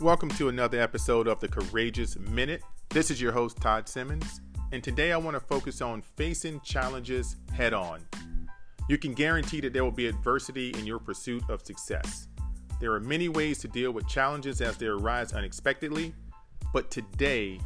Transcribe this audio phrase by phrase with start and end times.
[0.00, 2.62] Welcome to another episode of the Courageous Minute.
[2.90, 4.40] This is your host, Todd Simmons,
[4.70, 8.06] and today I want to focus on facing challenges head on.
[8.88, 12.28] You can guarantee that there will be adversity in your pursuit of success.
[12.80, 16.14] There are many ways to deal with challenges as they arise unexpectedly,
[16.72, 17.58] but today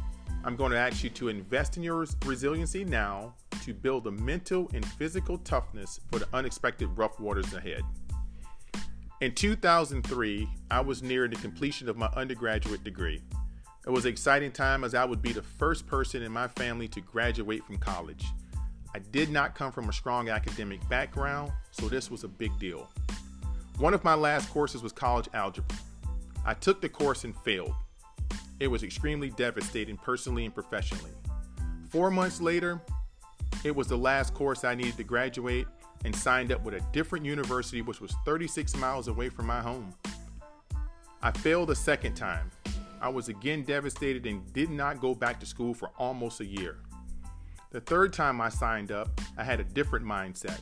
[0.43, 4.71] I'm going to ask you to invest in your resiliency now to build the mental
[4.73, 7.83] and physical toughness for the unexpected rough waters ahead.
[9.23, 13.21] In 2003, I was nearing the completion of my undergraduate degree.
[13.87, 16.89] It was an exciting time as I would be the first person in my family
[16.89, 18.25] to graduate from college.
[18.93, 22.89] I did not come from a strong academic background, so this was a big deal.
[23.77, 25.77] One of my last courses was college algebra.
[26.45, 27.75] I took the course and failed.
[28.59, 31.11] It was extremely devastating personally and professionally.
[31.91, 32.81] Four months later,
[33.63, 35.67] it was the last course I needed to graduate,
[36.05, 39.93] and signed up with a different university, which was 36 miles away from my home.
[41.21, 42.51] I failed a second time.
[43.01, 46.79] I was again devastated and did not go back to school for almost a year.
[47.71, 50.59] The third time I signed up, I had a different mindset.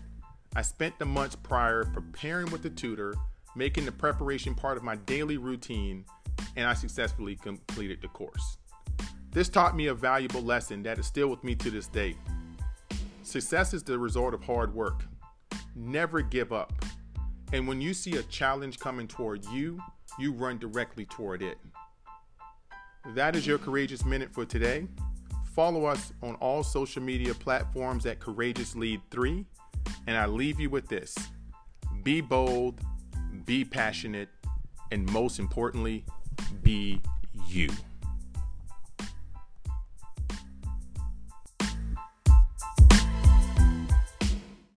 [0.55, 3.15] I spent the months prior preparing with the tutor,
[3.55, 6.05] making the preparation part of my daily routine,
[6.55, 8.57] and I successfully completed the course.
[9.31, 12.15] This taught me a valuable lesson that is still with me to this day.
[13.23, 15.05] Success is the result of hard work.
[15.75, 16.73] Never give up.
[17.53, 19.79] And when you see a challenge coming toward you,
[20.19, 21.57] you run directly toward it.
[23.15, 24.87] That is your Courageous Minute for today.
[25.55, 29.45] Follow us on all social media platforms at Courageous Lead 3.
[30.07, 31.15] And I leave you with this
[32.03, 32.79] be bold,
[33.45, 34.29] be passionate,
[34.91, 36.05] and most importantly,
[36.63, 37.01] be
[37.47, 37.69] you.